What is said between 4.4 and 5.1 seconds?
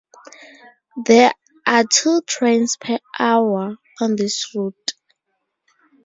route.